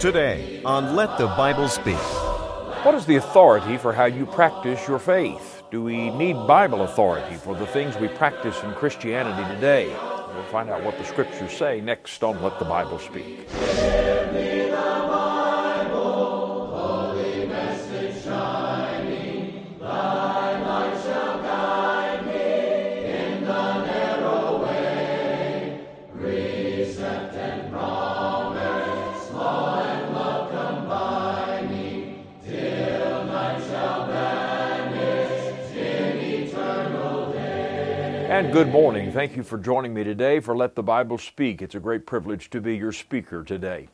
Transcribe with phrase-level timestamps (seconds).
[0.00, 1.98] Today on Let the Bible Speak.
[2.86, 5.62] What is the authority for how you practice your faith?
[5.70, 9.88] Do we need Bible authority for the things we practice in Christianity today?
[9.88, 13.46] We'll find out what the scriptures say next on Let the Bible Speak.
[38.52, 39.12] Good morning.
[39.12, 41.62] Thank you for joining me today for Let the Bible Speak.
[41.62, 43.88] It's a great privilege to be your speaker today.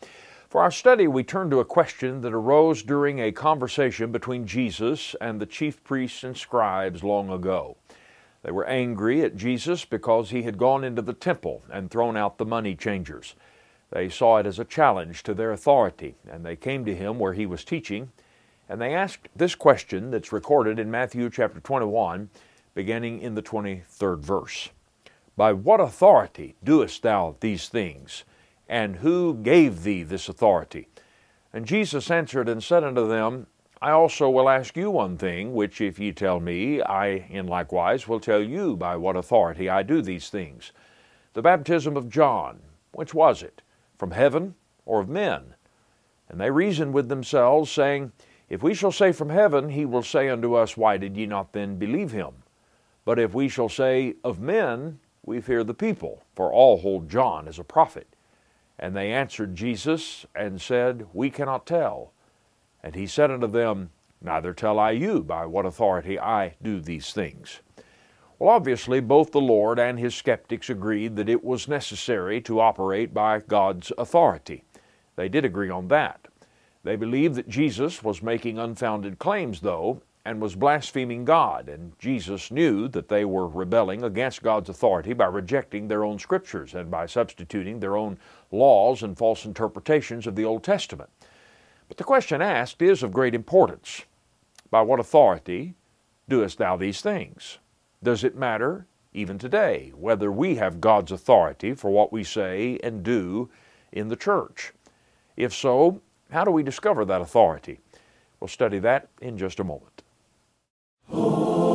[0.49, 5.15] For our study, we turn to a question that arose during a conversation between Jesus
[5.21, 7.77] and the chief priests and scribes long ago.
[8.43, 12.39] They were angry at Jesus because he had gone into the temple and thrown out
[12.39, 13.35] the money changers.
[13.91, 17.35] They saw it as a challenge to their authority, and they came to him where
[17.35, 18.11] he was teaching,
[18.71, 22.31] and they asked this question that's recorded in Matthew chapter 21
[22.77, 24.69] beginning in the 23rd verse.
[25.35, 28.25] By what authority doest thou these things?
[28.69, 30.89] And who gave thee this authority?
[31.55, 33.47] And Jesus answered and said unto them,
[33.81, 38.07] I also will ask you one thing, which if ye tell me, I in likewise
[38.07, 40.73] will tell you by what authority I do these things.
[41.33, 42.61] The baptism of John,
[42.93, 43.63] which was it?
[43.97, 44.55] From heaven
[44.85, 45.55] or of men?
[46.29, 48.13] And they reasoned with themselves, saying,
[48.51, 51.55] If we shall say from heaven, he will say unto us, Why did ye not
[51.55, 52.43] then believe him?
[53.07, 57.49] But if we shall say of men, we fear the people, for all hold John
[57.49, 58.09] as a prophet.
[58.79, 62.13] And they answered Jesus and said, We cannot tell.
[62.83, 63.91] And he said unto them,
[64.21, 67.61] Neither tell I you by what authority I do these things.
[68.39, 73.15] Well, obviously, both the Lord and his skeptics agreed that it was necessary to operate
[73.15, 74.65] by God's authority.
[75.15, 76.27] They did agree on that.
[76.83, 81.69] They believed that Jesus was making unfounded claims, though, and was blaspheming God.
[81.69, 86.75] And Jesus knew that they were rebelling against God's authority by rejecting their own scriptures
[86.75, 88.19] and by substituting their own
[88.51, 91.11] laws and false interpretations of the Old Testament.
[91.87, 94.03] But the question asked is of great importance.
[94.69, 95.75] By what authority
[96.29, 97.59] doest thou these things?
[98.03, 103.05] Does it matter, even today, whether we have God's authority for what we say and
[103.05, 103.49] do
[103.93, 104.73] in the church?
[105.37, 106.01] If so,
[106.33, 107.79] how do we discover that authority?
[108.41, 109.96] We'll study that in just a moment.
[111.09, 111.66] The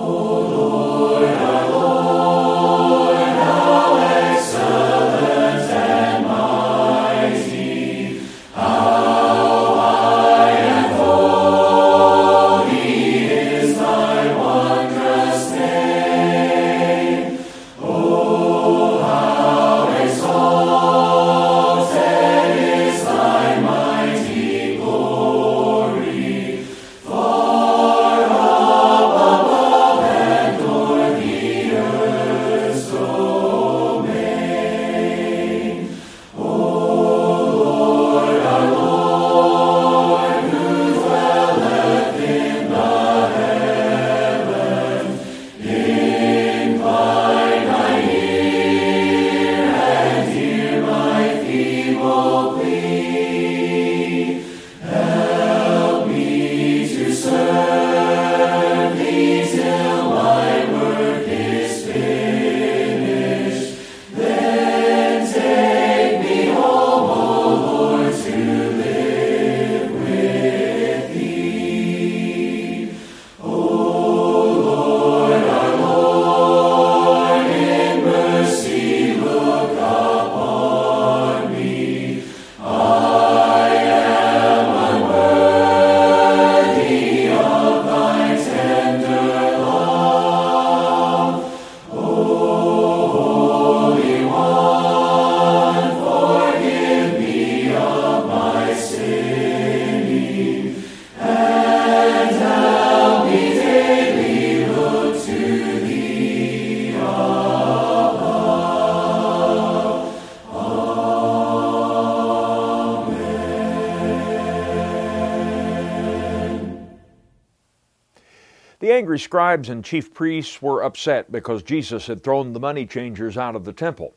[119.02, 123.56] angry scribes and chief priests were upset because Jesus had thrown the money changers out
[123.56, 124.14] of the temple.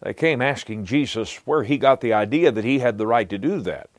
[0.00, 3.38] They came asking Jesus where he got the idea that he had the right to
[3.38, 3.90] do that.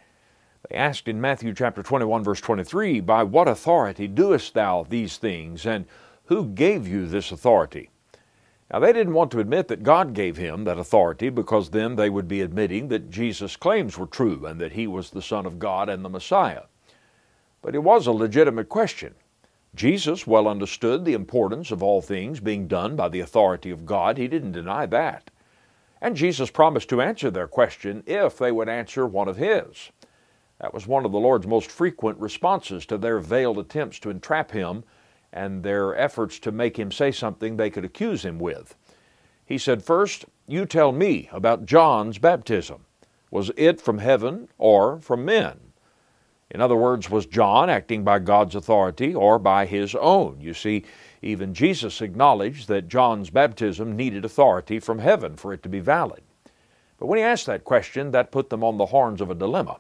[0.69, 5.65] They asked in Matthew chapter 21 verse 23, "By what authority doest thou these things
[5.65, 5.83] and
[6.27, 7.89] who gave you this authority?"
[8.71, 12.09] Now, they didn't want to admit that God gave him that authority because then they
[12.09, 15.59] would be admitting that Jesus' claims were true and that he was the Son of
[15.59, 16.63] God and the Messiah.
[17.62, 19.15] But it was a legitimate question.
[19.75, 24.18] Jesus well understood the importance of all things being done by the authority of God.
[24.18, 25.30] He didn't deny that.
[26.01, 29.92] And Jesus promised to answer their question if they would answer one of his.
[30.60, 34.51] That was one of the Lord's most frequent responses to their veiled attempts to entrap
[34.51, 34.86] him
[35.33, 38.75] and their efforts to make him say something they could accuse him with.
[39.45, 42.86] He said, First, you tell me about John's baptism.
[43.30, 45.60] Was it from heaven or from men?
[46.51, 50.39] In other words, was John acting by God's authority or by his own?
[50.39, 50.86] You see,
[51.21, 56.21] even Jesus acknowledged that John's baptism needed authority from heaven for it to be valid.
[56.97, 59.80] But when he asked that question, that put them on the horns of a dilemma.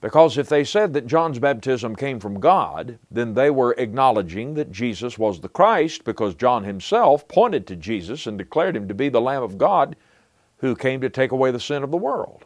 [0.00, 4.70] Because if they said that John's baptism came from God, then they were acknowledging that
[4.70, 9.08] Jesus was the Christ because John himself pointed to Jesus and declared him to be
[9.08, 9.96] the Lamb of God
[10.58, 12.44] who came to take away the sin of the world.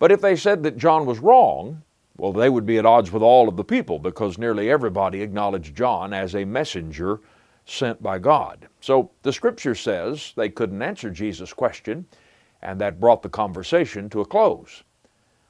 [0.00, 1.82] But if they said that John was wrong,
[2.18, 5.76] well, they would be at odds with all of the people because nearly everybody acknowledged
[5.76, 7.20] John as a messenger
[7.64, 8.66] sent by God.
[8.80, 12.06] So the scripture says they couldn't answer Jesus' question,
[12.60, 14.82] and that brought the conversation to a close.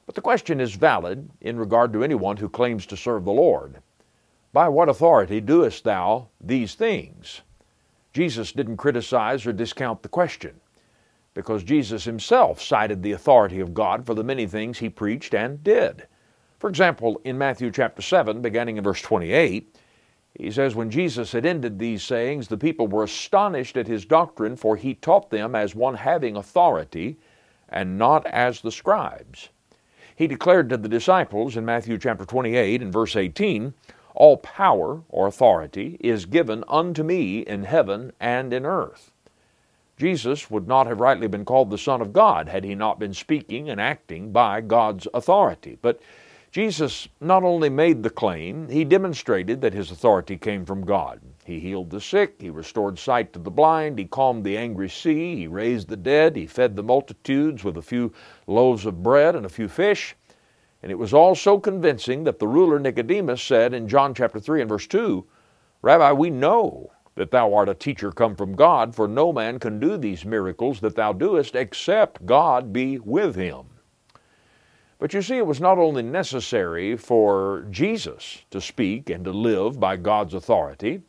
[0.05, 3.81] But the question is valid in regard to anyone who claims to serve the Lord.
[4.53, 7.43] By what authority doest thou these things?
[8.13, 10.61] Jesus didn't criticize or discount the question
[11.35, 15.63] because Jesus himself cited the authority of God for the many things he preached and
[15.63, 16.07] did.
[16.59, 19.77] For example, in Matthew chapter 7, beginning in verse 28,
[20.35, 24.57] he says, When Jesus had ended these sayings, the people were astonished at his doctrine,
[24.57, 27.17] for he taught them as one having authority,
[27.69, 29.51] and not as the scribes
[30.19, 33.73] he declared to the disciples in Matthew chapter 28 and verse 18,
[34.17, 39.13] All power or authority is given unto me in heaven and in earth.
[39.97, 43.15] Jesus would not have rightly been called the Son of God had he not been
[43.15, 45.79] speaking and acting by God's authority.
[45.81, 46.01] But
[46.51, 51.21] Jesus not only made the claim, he demonstrated that his authority came from God.
[51.45, 55.37] He healed the sick, he restored sight to the blind, he calmed the angry sea,
[55.37, 58.13] he raised the dead, he fed the multitudes with a few
[58.47, 60.17] loaves of bread and a few fish.
[60.83, 64.63] And it was all so convincing that the ruler Nicodemus said in John chapter 3
[64.63, 65.27] and verse 2,
[65.83, 69.79] Rabbi, we know that thou art a teacher come from God, for no man can
[69.79, 73.67] do these miracles that thou doest except God be with him.
[74.99, 79.79] But you see, it was not only necessary for Jesus to speak and to live
[79.79, 81.03] by God's authority,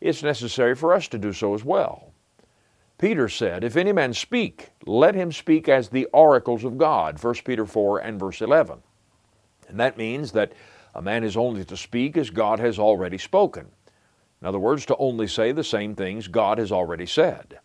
[0.00, 2.12] it's necessary for us to do so as well.
[2.96, 7.34] Peter said, If any man speak, let him speak as the oracles of God, 1
[7.44, 8.78] Peter 4 and verse 11.
[9.68, 10.52] And that means that
[10.94, 13.66] a man is only to speak as God has already spoken.
[14.40, 17.60] In other words, to only say the same things God has already said.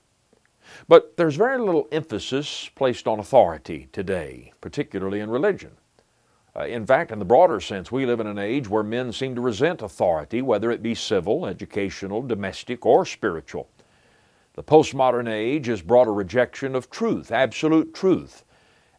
[0.88, 5.72] But there's very little emphasis placed on authority today, particularly in religion.
[6.56, 9.36] Uh, in fact, in the broader sense, we live in an age where men seem
[9.36, 13.68] to resent authority, whether it be civil, educational, domestic, or spiritual.
[14.54, 18.46] The postmodern age has brought a rejection of truth, absolute truth,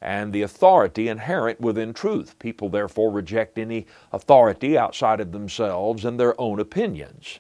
[0.03, 2.39] and the authority inherent within truth.
[2.39, 7.39] People therefore reject any authority outside of themselves and their own opinions.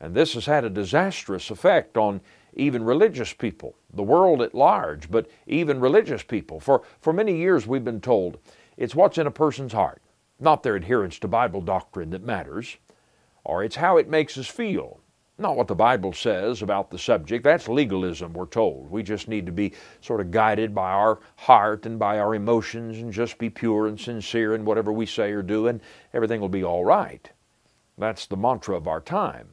[0.00, 2.20] And this has had a disastrous effect on
[2.56, 6.58] even religious people, the world at large, but even religious people.
[6.58, 8.38] For, for many years we've been told
[8.76, 10.02] it's what's in a person's heart,
[10.40, 12.76] not their adherence to Bible doctrine that matters,
[13.44, 15.00] or it's how it makes us feel,
[15.38, 17.44] not what the Bible says about the subject.
[17.44, 18.90] That's legalism, we're told.
[18.90, 22.98] We just need to be sort of guided by our heart and by our emotions
[22.98, 25.80] and just be pure and sincere in whatever we say or do, and
[26.14, 27.30] everything will be all right.
[27.98, 29.48] That's the mantra of our time.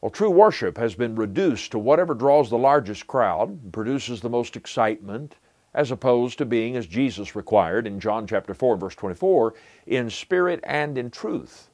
[0.00, 4.56] Well, true worship has been reduced to whatever draws the largest crowd, produces the most
[4.56, 5.36] excitement,
[5.74, 9.54] as opposed to being, as Jesus required in John chapter 4, verse 24,
[9.86, 11.68] in spirit and in truth.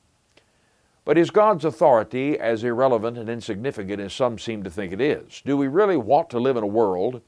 [1.04, 5.40] But is God's authority as irrelevant and insignificant as some seem to think it is?
[5.46, 7.22] Do we really want to live in a world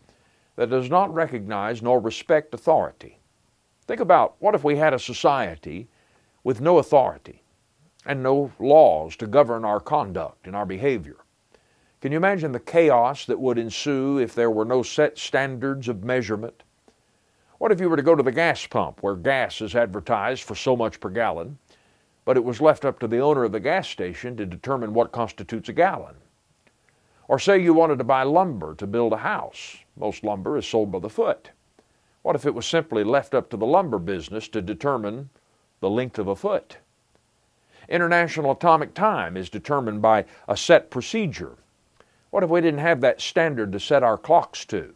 [0.57, 3.21] that does not recognize nor respect authority?
[3.87, 5.87] Think about what if we had a society
[6.43, 7.45] with no authority
[8.09, 11.19] and no laws to govern our conduct and our behavior?
[12.01, 16.03] Can you imagine the chaos that would ensue if there were no set standards of
[16.03, 16.63] measurement?
[17.59, 20.55] What if you were to go to the gas pump where gas is advertised for
[20.55, 21.59] so much per gallon,
[22.25, 25.13] but it was left up to the owner of the gas station to determine what
[25.13, 26.15] constitutes a gallon?
[27.27, 29.77] Or say you wanted to buy lumber to build a house.
[29.97, 31.51] Most lumber is sold by the foot.
[32.23, 35.29] What if it was simply left up to the lumber business to determine
[35.81, 36.79] the length of a foot?
[37.89, 41.57] International atomic time is determined by a set procedure
[42.31, 44.95] What if we didn't have that standard to set our clocks to?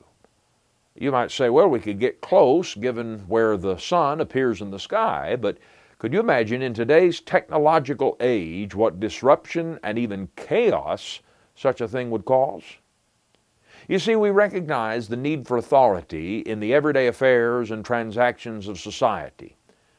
[0.95, 4.79] You might say, well, we could get close given where the sun appears in the
[4.79, 5.57] sky, but
[5.99, 11.21] could you imagine in today's technological age what disruption and even chaos
[11.55, 12.65] such a thing would cause?
[13.89, 18.79] You see, we recognize the need for authority in the everyday affairs and transactions of
[18.79, 19.57] society.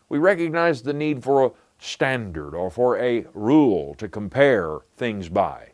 [0.09, 1.51] We recognize the need for a
[1.83, 5.69] standard or for a rule to compare things by.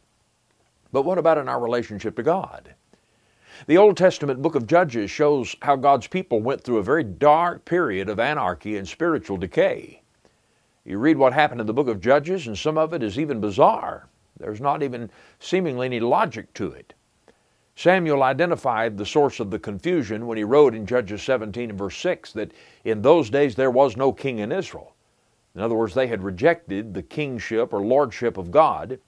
[0.91, 2.73] But what about in our relationship to God?
[3.67, 7.63] The Old Testament book of Judges shows how God's people went through a very dark
[7.63, 10.01] period of anarchy and spiritual decay.
[10.83, 13.39] You read what happened in the book of Judges, and some of it is even
[13.39, 14.07] bizarre.
[14.39, 16.95] There's not even seemingly any logic to it.
[17.75, 21.97] Samuel identified the source of the confusion when he wrote in Judges 17 and verse
[21.97, 22.51] 6 that
[22.83, 24.95] in those days there was no king in Israel.
[25.55, 28.99] In other words, they had rejected the kingship or lordship of God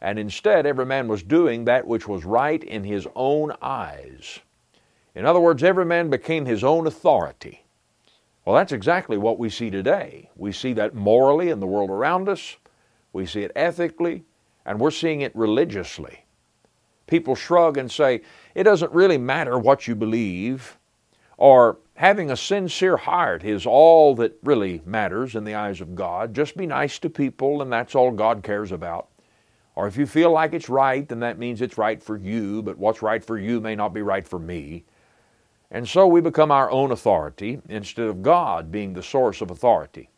[0.00, 4.40] and instead every man was doing that which was right in his own eyes.
[5.14, 7.64] In other words, every man became his own authority.
[8.44, 10.30] Well, that's exactly what we see today.
[10.36, 12.56] We see that morally in the world around us,
[13.12, 14.24] we see it ethically,
[14.64, 16.24] and we're seeing it religiously.
[17.06, 18.20] People shrug and say,
[18.54, 20.76] it doesn't really matter what you believe,
[21.38, 26.34] or having a sincere heart is all that really matters in the eyes of God.
[26.34, 29.08] Just be nice to people, and that's all God cares about.
[29.74, 32.78] Or if you feel like it's right, then that means it's right for you, but
[32.78, 34.84] what's right for you may not be right for me.
[35.70, 40.08] And so we become our own authority instead of God being the source of authority.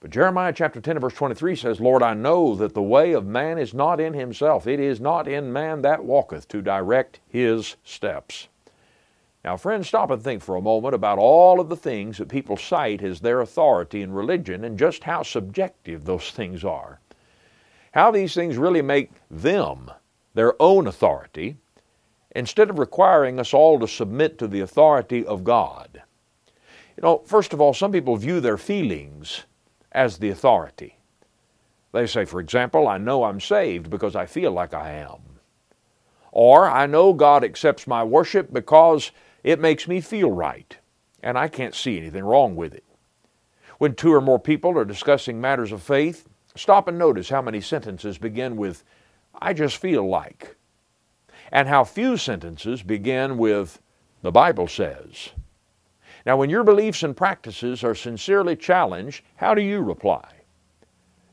[0.00, 3.58] But Jeremiah chapter 10 verse 23 says, Lord, I know that the way of man
[3.58, 4.66] is not in himself.
[4.66, 8.48] It is not in man that walketh to direct his steps.
[9.44, 12.56] Now, friends, stop and think for a moment about all of the things that people
[12.56, 17.00] cite as their authority in religion and just how subjective those things are
[17.92, 19.90] how these things really make them
[20.34, 21.56] their own authority
[22.34, 26.02] instead of requiring us all to submit to the authority of God.
[26.96, 29.44] You know, first of all, some people view their feelings
[29.92, 30.98] as the authority.
[31.92, 35.20] They say, for example, I know I'm saved because I feel like I am.
[36.30, 39.10] Or I know God accepts my worship because
[39.42, 40.76] it makes me feel right,
[41.22, 42.84] and I can't see anything wrong with it.
[43.78, 47.60] When two or more people are discussing matters of faith, Stop and notice how many
[47.60, 48.84] sentences begin with,
[49.40, 50.56] I just feel like,
[51.50, 53.80] and how few sentences begin with,
[54.20, 55.30] the Bible says.
[56.26, 60.30] Now, when your beliefs and practices are sincerely challenged, how do you reply?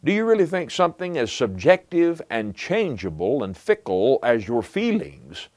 [0.03, 5.49] Do you really think something as subjective and changeable and fickle as your feelings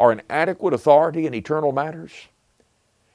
[0.00, 2.28] are an adequate authority in eternal matters?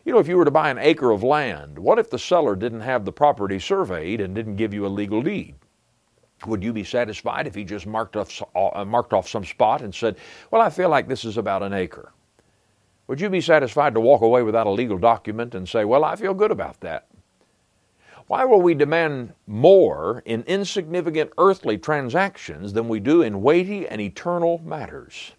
[0.06, 2.56] You know, if you were to buy an acre of land, what if the seller
[2.56, 5.56] didn't have the property surveyed and didn't give you a legal deed?
[6.46, 9.96] Would you be satisfied if he just marked off, uh, marked off some spot and
[9.96, 10.18] said,
[10.52, 12.14] Well, I feel like this is about an acre?
[13.08, 16.16] Would you be satisfied to walk away without a legal document and say, Well, I
[16.16, 17.08] feel good about that?
[18.28, 24.02] Why will we demand more in insignificant earthly transactions than we do in weighty and
[24.02, 25.34] eternal matters?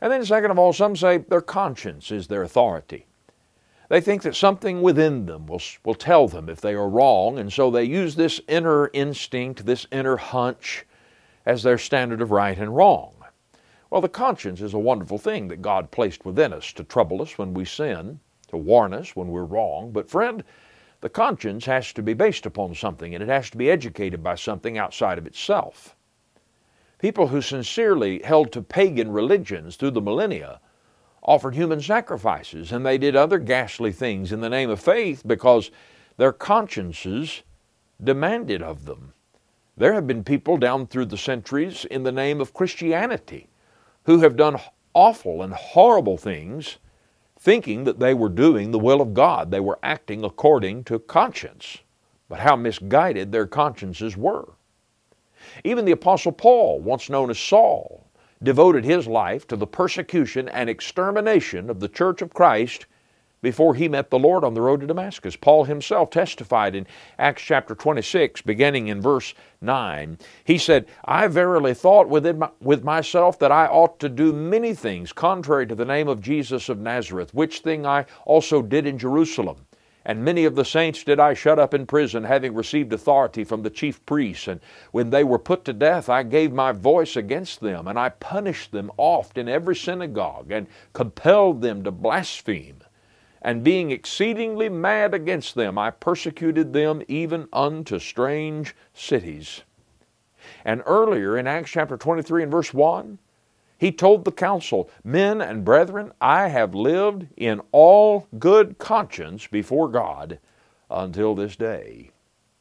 [0.00, 3.06] And then, second of all, some say their conscience is their authority.
[3.90, 7.52] They think that something within them will, will tell them if they are wrong, and
[7.52, 10.86] so they use this inner instinct, this inner hunch,
[11.44, 13.14] as their standard of right and wrong.
[13.90, 17.36] Well, the conscience is a wonderful thing that God placed within us to trouble us
[17.36, 19.90] when we sin, to warn us when we're wrong.
[19.90, 20.44] But, friend,
[21.00, 24.36] the conscience has to be based upon something, and it has to be educated by
[24.36, 25.96] something outside of itself.
[27.00, 30.60] People who sincerely held to pagan religions through the millennia
[31.22, 35.70] offered human sacrifices and they did other ghastly things in the name of faith because
[36.18, 37.42] their consciences
[38.02, 39.14] demanded of them.
[39.78, 43.48] There have been people down through the centuries in the name of Christianity
[44.04, 44.60] who have done
[44.92, 46.76] awful and horrible things
[47.38, 49.50] thinking that they were doing the will of God.
[49.50, 51.78] They were acting according to conscience.
[52.28, 54.52] But how misguided their consciences were.
[55.64, 58.06] Even the Apostle Paul, once known as Saul,
[58.42, 62.86] devoted his life to the persecution and extermination of the church of Christ
[63.42, 65.36] before he met the Lord on the road to Damascus.
[65.36, 66.86] Paul himself testified in
[67.18, 70.18] Acts chapter 26, beginning in verse 9.
[70.44, 74.74] He said, I verily thought within my, with myself that I ought to do many
[74.74, 78.98] things contrary to the name of Jesus of Nazareth, which thing I also did in
[78.98, 79.66] Jerusalem.
[80.04, 83.62] And many of the saints did I shut up in prison, having received authority from
[83.62, 84.48] the chief priests.
[84.48, 84.60] And
[84.92, 88.72] when they were put to death, I gave my voice against them, and I punished
[88.72, 92.80] them oft in every synagogue, and compelled them to blaspheme.
[93.42, 99.62] And being exceedingly mad against them, I persecuted them even unto strange cities.
[100.64, 103.18] And earlier in Acts chapter 23 and verse 1,
[103.80, 109.88] He told the council, Men and brethren, I have lived in all good conscience before
[109.88, 110.38] God
[110.90, 112.10] until this day.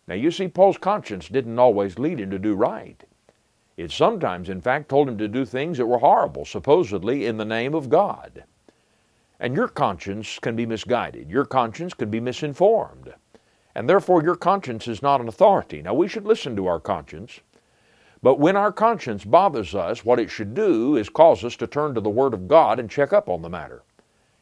[0.08, 3.04] Now you see, Paul's conscience didn't always lead him to do right.
[3.76, 7.44] It sometimes, in fact, told him to do things that were horrible, supposedly in the
[7.44, 8.46] name of God.
[9.42, 11.30] And your conscience can be misguided.
[11.30, 13.14] Your conscience can be misinformed.
[13.76, 15.82] And therefore, your conscience is not an authority.
[15.82, 17.42] Now, we should listen to our conscience.
[18.22, 21.94] But when our conscience bothers us, what it should do is cause us to turn
[21.96, 23.84] to the Word of God and check up on the matter.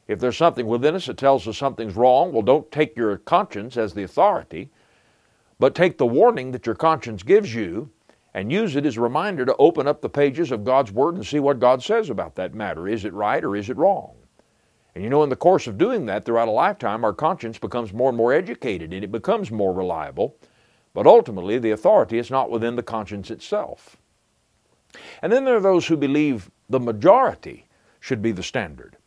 [0.07, 3.77] If there's something within us that tells us something's wrong, well, don't take your conscience
[3.77, 4.69] as the authority,
[5.59, 7.91] but take the warning that your conscience gives you
[8.33, 11.25] and use it as a reminder to open up the pages of God's Word and
[11.25, 12.87] see what God says about that matter.
[12.87, 14.13] Is it right or is it wrong?
[14.95, 17.93] And you know, in the course of doing that throughout a lifetime, our conscience becomes
[17.93, 20.35] more and more educated and it becomes more reliable.
[20.97, 23.97] But ultimately, the authority is not within the conscience itself.
[25.21, 27.67] And then there are those who believe the majority
[27.99, 28.97] should be the standard,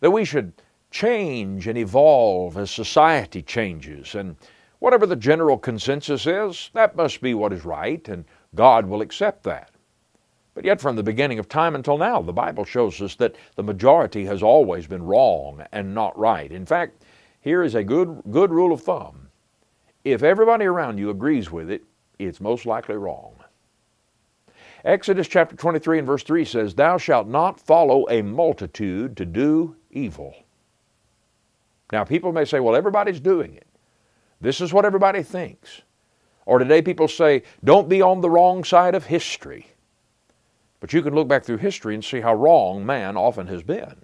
[0.00, 0.52] that we should
[0.90, 4.34] change and evolve as society changes, and
[4.80, 8.24] whatever the general consensus is, that must be what is right, and
[8.56, 9.70] God will accept that.
[10.54, 13.62] But yet, from the beginning of time until now, the Bible shows us that the
[13.62, 16.50] majority has always been wrong and not right.
[16.50, 17.04] In fact,
[17.40, 19.21] here is a good, good rule of thumb
[20.04, 21.84] if everybody around you agrees with it,
[22.18, 23.34] it's most likely wrong.
[24.84, 29.76] Exodus chapter 23 and verse 3 says, Thou shalt not follow a multitude to do
[29.90, 30.34] evil.
[31.92, 33.66] Now, people may say, Well, everybody's doing it.
[34.40, 35.82] This is what everybody thinks.
[36.46, 39.68] Or today people say, Don't be on the wrong side of history.
[40.80, 43.94] But you can look back through history and see how wrong man often has been.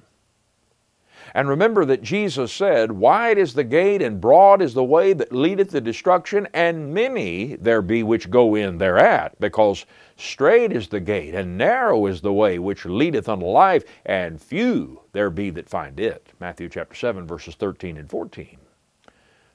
[1.34, 5.32] And remember that Jesus said, Wide is the gate and broad is the way that
[5.32, 11.00] leadeth to destruction, and many there be which go in thereat, because strait is the
[11.00, 15.68] gate and narrow is the way which leadeth unto life, and few there be that
[15.68, 16.32] find it.
[16.40, 18.58] Matthew chapter 7, verses 13 and 14.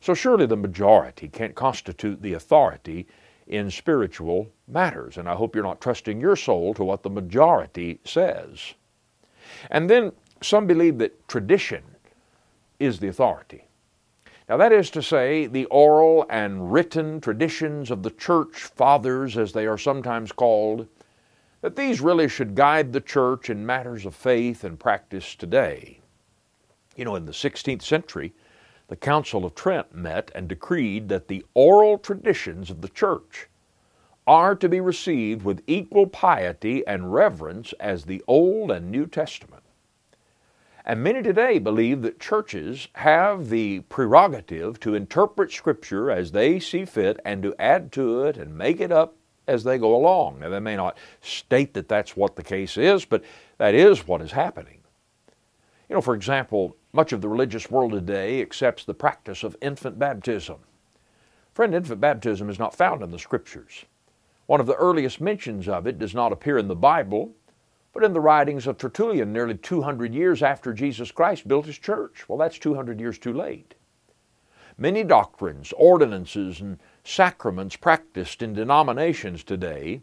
[0.01, 3.07] So surely the majority can't constitute the authority
[3.47, 7.99] in spiritual matters, and I hope you're not trusting your soul to what the majority
[8.03, 8.73] says.
[9.69, 10.11] And then
[10.43, 11.83] some believe that tradition
[12.79, 13.65] is the authority.
[14.49, 19.53] Now, that is to say, the oral and written traditions of the church fathers, as
[19.53, 20.87] they are sometimes called,
[21.61, 26.01] that these really should guide the church in matters of faith and practice today.
[26.97, 28.33] You know, in the 16th century,
[28.89, 33.47] the Council of Trent met and decreed that the oral traditions of the church
[34.27, 39.62] are to be received with equal piety and reverence as the Old and New Testament.
[40.85, 46.83] And many today believe that churches have the prerogative to interpret Scripture as they see
[46.83, 49.15] fit and to add to it and make it up
[49.47, 50.39] as they go along.
[50.39, 53.23] Now, they may not state that that's what the case is, but
[53.57, 54.79] that is what is happening.
[55.87, 59.97] You know, for example, much of the religious world today accepts the practice of infant
[59.97, 60.57] baptism.
[61.53, 63.85] Friend, infant baptism is not found in the Scriptures.
[64.47, 67.31] One of the earliest mentions of it does not appear in the Bible,
[67.93, 72.27] but in the writings of Tertullian, nearly 200 years after Jesus Christ built his church.
[72.27, 73.75] Well, that's 200 years too late.
[74.77, 80.01] Many doctrines, ordinances, and sacraments practiced in denominations today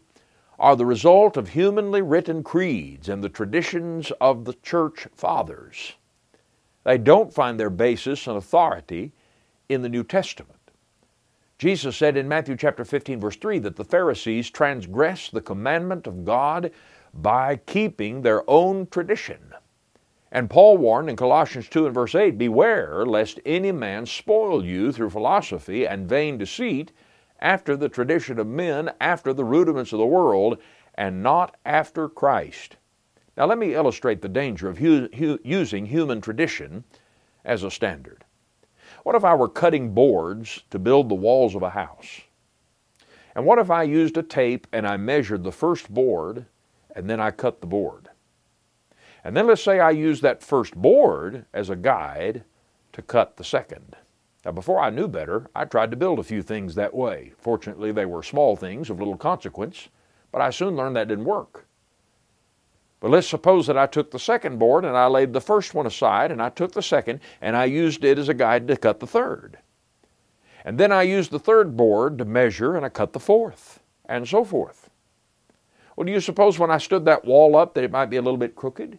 [0.57, 5.93] are the result of humanly written creeds and the traditions of the church fathers.
[6.83, 9.11] They don't find their basis and authority
[9.67, 10.59] in the New Testament.
[11.57, 16.25] Jesus said in Matthew chapter 15 verse 3 that the Pharisees transgressed the commandment of
[16.25, 16.71] God
[17.13, 19.53] by keeping their own tradition.
[20.31, 24.91] And Paul warned in Colossians 2 and verse 8 Beware lest any man spoil you
[24.91, 26.91] through philosophy and vain deceit,
[27.39, 30.57] after the tradition of men, after the rudiments of the world,
[30.95, 32.77] and not after Christ.
[33.35, 36.83] Now, let me illustrate the danger of hu- hu- using human tradition
[37.43, 38.23] as a standard.
[39.03, 42.21] What if I were cutting boards to build the walls of a house?
[43.35, 46.45] And what if I used a tape and I measured the first board
[46.95, 48.09] and then I cut the board.
[49.23, 52.43] And then let's say I use that first board as a guide
[52.93, 53.95] to cut the second.
[54.43, 57.33] Now, before I knew better, I tried to build a few things that way.
[57.37, 59.89] Fortunately, they were small things of little consequence,
[60.31, 61.67] but I soon learned that didn't work.
[62.99, 65.87] But let's suppose that I took the second board and I laid the first one
[65.87, 68.99] aside and I took the second and I used it as a guide to cut
[68.99, 69.57] the third.
[70.63, 74.27] And then I used the third board to measure and I cut the fourth, and
[74.27, 74.90] so forth.
[76.01, 78.23] Well, do you suppose when I stood that wall up that it might be a
[78.23, 78.97] little bit crooked?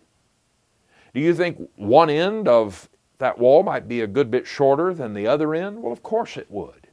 [1.12, 2.88] Do you think one end of
[3.18, 5.82] that wall might be a good bit shorter than the other end?
[5.82, 6.86] Well, of course it would.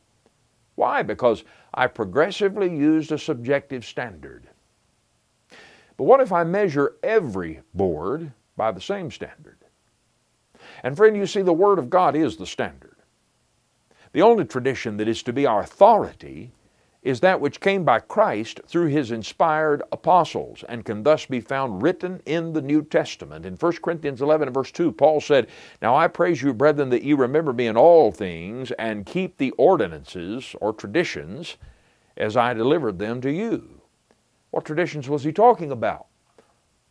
[0.74, 1.04] Why?
[1.04, 1.44] Because
[1.76, 4.50] I progressively used a subjective standard.
[5.96, 9.60] But what if I measure every board by the same standard?
[10.82, 12.98] And friend, you see, the Word of God is the standard.
[14.14, 16.52] The only tradition that is to be our authority
[17.02, 21.82] is that which came by Christ through his inspired apostles and can thus be found
[21.82, 23.46] written in the New Testament.
[23.46, 25.48] In 1 Corinthians 11 and verse 2, Paul said,
[25.82, 29.52] Now I praise you, brethren, that ye remember me in all things and keep the
[29.52, 31.56] ordinances or traditions
[32.18, 33.82] as I delivered them to you.
[34.52, 36.08] What traditions was he talking about?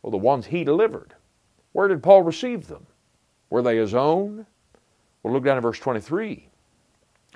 [0.01, 1.13] Well, the ones he delivered.
[1.71, 2.87] Where did Paul receive them?
[3.51, 4.47] Were they his own?
[5.21, 6.49] Well, look down at verse 23.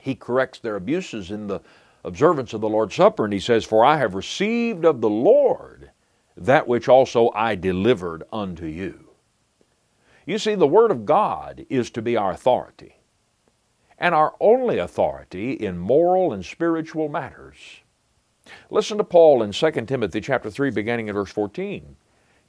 [0.01, 1.61] He corrects their abuses in the
[2.03, 5.91] observance of the Lord's Supper, and he says, For I have received of the Lord
[6.35, 9.09] that which also I delivered unto you.
[10.25, 12.95] You see, the Word of God is to be our authority,
[13.97, 17.57] and our only authority in moral and spiritual matters.
[18.69, 21.95] Listen to Paul in 2 Timothy chapter 3, beginning at verse 14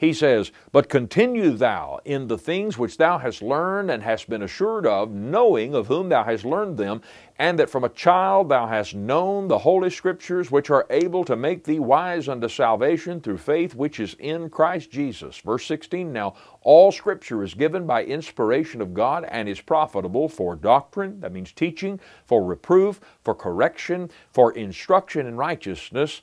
[0.05, 4.43] he says, But continue thou in the things which thou hast learned and hast been
[4.43, 7.03] assured of, knowing of whom thou hast learned them,
[7.39, 11.37] and that from a child thou hast known the Holy Scriptures, which are able to
[11.37, 15.39] make thee wise unto salvation through faith which is in Christ Jesus.
[15.39, 20.55] Verse 16 Now, all Scripture is given by inspiration of God and is profitable for
[20.55, 26.23] doctrine, that means teaching, for reproof, for correction, for instruction in righteousness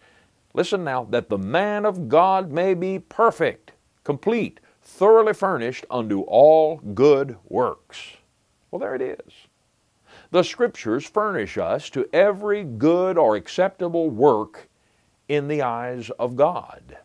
[0.53, 3.71] Listen now, that the man of God may be perfect,
[4.03, 8.17] complete, thoroughly furnished unto all good works.
[8.69, 9.33] Well, there it is.
[10.31, 14.69] The Scriptures furnish us to every good or acceptable work
[15.27, 16.97] in the eyes of God.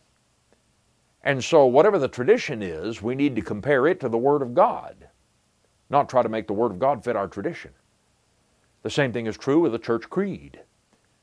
[1.23, 4.53] And so, whatever the tradition is, we need to compare it to the Word of
[4.53, 5.07] God,
[5.89, 7.71] not try to make the Word of God fit our tradition.
[8.83, 10.61] The same thing is true with the church creed.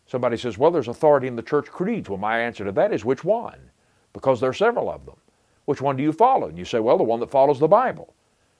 [0.06, 2.08] Somebody says, well, there's authority in the church creeds.
[2.08, 3.70] Well, my answer to that is which one?
[4.12, 5.16] Because there are several of them.
[5.64, 6.48] Which one do you follow?
[6.48, 8.14] And you say, well, the one that follows the Bible.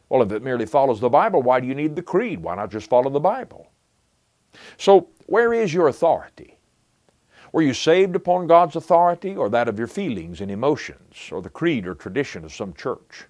[0.09, 2.40] Well, if it merely follows the Bible, why do you need the creed?
[2.40, 3.70] Why not just follow the Bible?
[4.78, 6.59] So, where is your authority?
[7.52, 11.50] Were you saved upon God's authority or that of your feelings and emotions or the
[11.50, 13.26] creed or tradition of some church?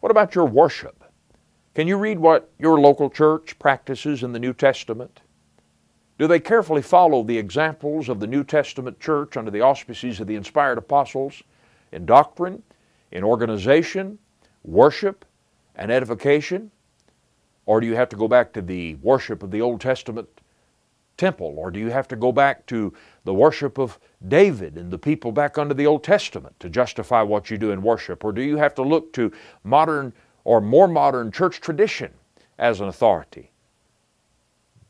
[0.00, 1.02] What about your worship?
[1.74, 5.22] Can you read what your local church practices in the New Testament?
[6.18, 10.26] Do they carefully follow the examples of the New Testament church under the auspices of
[10.26, 11.42] the inspired apostles
[11.92, 12.62] in doctrine,
[13.12, 14.18] in organization,
[14.64, 15.26] worship,
[15.74, 16.70] and edification?
[17.66, 20.28] Or do you have to go back to the worship of the Old Testament
[21.18, 21.54] temple?
[21.58, 25.32] Or do you have to go back to the worship of David and the people
[25.32, 28.24] back under the Old Testament to justify what you do in worship?
[28.24, 29.32] Or do you have to look to
[29.64, 32.12] modern or more modern church tradition
[32.58, 33.50] as an authority?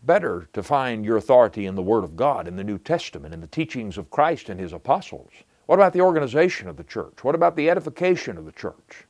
[0.03, 3.41] Better to find your authority in the Word of God, in the New Testament, in
[3.41, 5.31] the teachings of Christ and His apostles.
[5.67, 7.25] What about the organization of the church?
[7.25, 9.05] What about the edification of the church?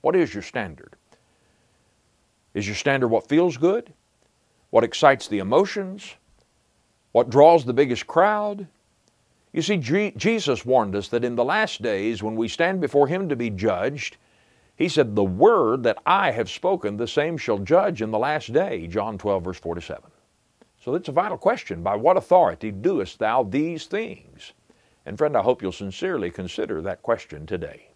[0.00, 0.94] What is your standard?
[2.54, 3.92] Is your standard what feels good?
[4.70, 6.14] What excites the emotions?
[7.12, 8.66] What draws the biggest crowd?
[9.52, 13.28] You see, Jesus warned us that in the last days, when we stand before Him
[13.28, 14.16] to be judged,
[14.76, 18.52] he said, The word that I have spoken, the same shall judge in the last
[18.52, 18.86] day.
[18.86, 20.10] John 12, verse 47.
[20.78, 21.82] So it's a vital question.
[21.82, 24.52] By what authority doest thou these things?
[25.06, 27.88] And friend, I hope you'll sincerely consider that question today.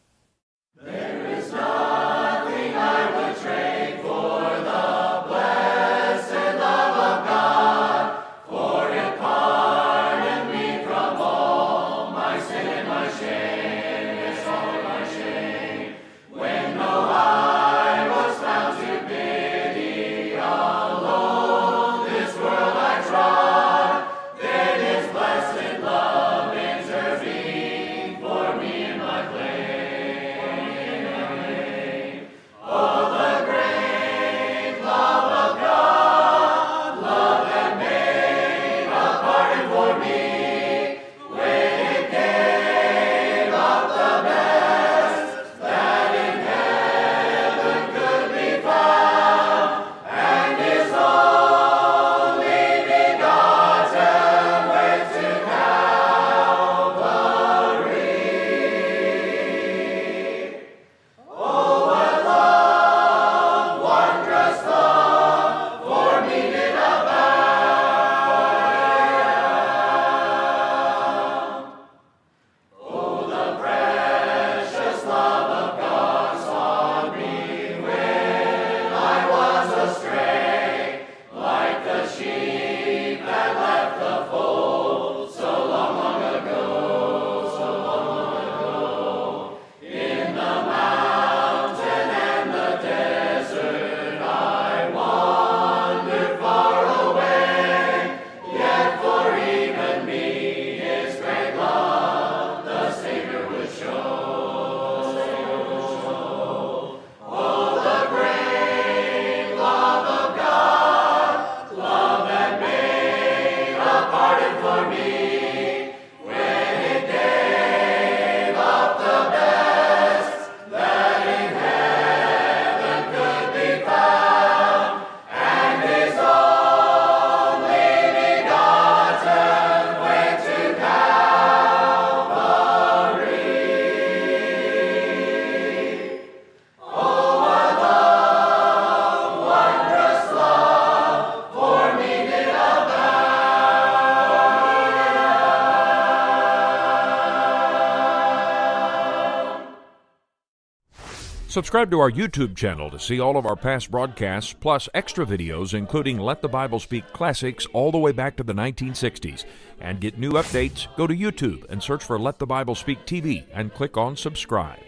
[151.50, 155.74] Subscribe to our YouTube channel to see all of our past broadcasts, plus extra videos,
[155.74, 159.44] including Let the Bible Speak classics all the way back to the 1960s.
[159.80, 163.46] And get new updates, go to YouTube and search for Let the Bible Speak TV
[163.52, 164.78] and click on subscribe.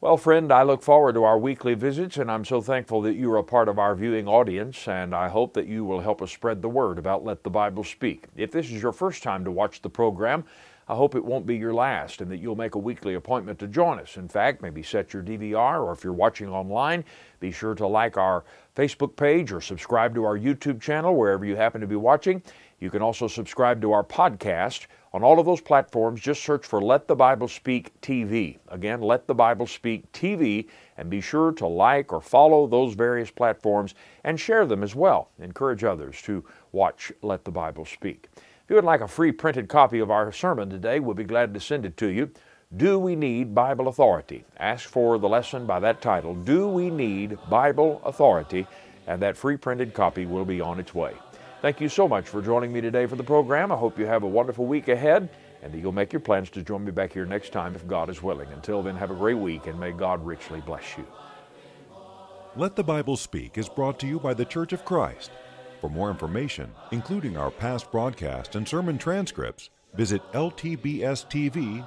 [0.00, 3.30] Well, friend, I look forward to our weekly visits, and I'm so thankful that you
[3.32, 6.32] are a part of our viewing audience, and I hope that you will help us
[6.32, 8.24] spread the word about Let the Bible Speak.
[8.34, 10.46] If this is your first time to watch the program,
[10.90, 13.68] I hope it won't be your last and that you'll make a weekly appointment to
[13.68, 14.16] join us.
[14.16, 17.04] In fact, maybe set your DVR, or if you're watching online,
[17.38, 18.42] be sure to like our
[18.74, 22.42] Facebook page or subscribe to our YouTube channel wherever you happen to be watching.
[22.80, 24.88] You can also subscribe to our podcast.
[25.12, 28.58] On all of those platforms, just search for Let the Bible Speak TV.
[28.66, 33.30] Again, Let the Bible Speak TV, and be sure to like or follow those various
[33.30, 35.30] platforms and share them as well.
[35.38, 38.28] Encourage others to watch Let the Bible Speak.
[38.70, 41.58] You would like a free printed copy of our sermon today, we'll be glad to
[41.58, 42.30] send it to you.
[42.76, 44.44] Do we need Bible authority?
[44.58, 48.68] Ask for the lesson by that title, Do we need Bible authority?
[49.08, 51.14] And that free printed copy will be on its way.
[51.60, 53.72] Thank you so much for joining me today for the program.
[53.72, 55.30] I hope you have a wonderful week ahead
[55.64, 58.08] and that you'll make your plans to join me back here next time if God
[58.08, 58.52] is willing.
[58.52, 61.04] Until then, have a great week and may God richly bless you.
[62.54, 65.32] Let the Bible Speak is brought to you by the Church of Christ.
[65.80, 71.86] For more information, including our past broadcast and sermon transcripts, visit ltbstv.org.